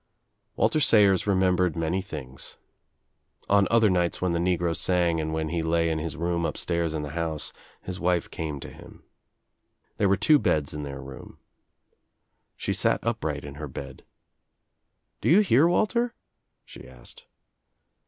Walter 0.55 0.79
Sayers 0.79 1.27
remembered 1.27 1.75
many 1.75 2.01
things. 2.01 2.57
On 3.47 3.67
other 3.69 3.95
ights 3.95 4.19
when 4.19 4.31
the 4.31 4.39
negro 4.39 4.75
sang 4.75 5.21
and 5.21 5.31
when 5.31 5.49
he 5.49 5.61
lay 5.61 5.91
in 5.91 5.99
his 5.99 6.15
upstairs 6.15 6.95
in 6.95 7.03
the 7.03 7.11
house, 7.11 7.53
his 7.83 7.99
wife 7.99 8.27
came 8.31 8.59
to 8.61 8.71
him. 8.71 9.03
here 9.99 10.09
were 10.09 10.17
two 10.17 10.39
beds 10.39 10.73
in 10.73 10.81
their 10.81 10.99
room. 11.03 11.37
She 12.57 12.73
sat 12.73 13.03
up 13.03 13.23
Ight 13.23 13.45
in 13.45 13.55
her 13.61 13.67
bed. 13.67 14.03
"Do 15.21 15.29
you 15.29 15.41
hear, 15.41 15.67
Walter?" 15.67 16.15
she 16.65 16.87
asked. 16.87 17.27